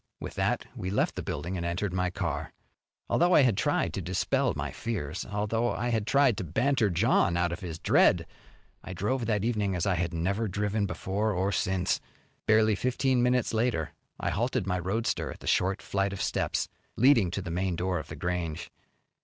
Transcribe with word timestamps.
With 0.19 0.33
that 0.33 0.65
we 0.75 0.89
left 0.89 1.13
the 1.15 1.21
building 1.21 1.57
and 1.57 1.63
entered 1.63 1.93
my 1.93 2.09
car. 2.09 2.53
Although 3.07 3.33
I 3.35 3.41
had 3.43 3.55
tried 3.55 3.93
to 3.93 4.01
dispel 4.01 4.51
my 4.55 4.71
fears, 4.71 5.27
although 5.29 5.73
I 5.73 5.89
had 5.89 6.07
tried 6.07 6.37
to 6.37 6.43
banter 6.43 6.89
John 6.89 7.37
out 7.37 7.51
of 7.51 7.59
his 7.59 7.77
dread, 7.77 8.25
I 8.83 8.93
drove 8.93 9.27
that 9.27 9.43
evening 9.45 9.75
as 9.75 9.85
I 9.85 9.93
had 9.93 10.11
never 10.11 10.47
driven 10.47 10.87
before 10.87 11.33
or 11.33 11.51
since. 11.51 12.01
Barely 12.47 12.73
fifteen 12.73 13.21
minutes 13.21 13.53
later 13.53 13.91
I 14.19 14.31
halted 14.31 14.65
my 14.65 14.79
roadster 14.79 15.29
at 15.31 15.39
the 15.39 15.45
short 15.45 15.83
flight 15.83 16.13
of 16.13 16.19
steps 16.23 16.67
leading 16.97 17.29
to 17.29 17.41
the 17.43 17.51
main 17.51 17.75
door 17.75 17.99
of 17.99 18.07
The 18.07 18.15
Grange. 18.15 18.71